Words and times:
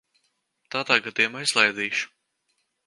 Tādā 0.75 0.97
gadījumā 1.09 1.47
izlaidīšu. 1.49 2.13